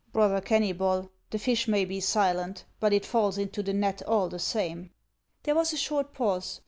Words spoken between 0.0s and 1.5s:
"Brother Kenuybol, the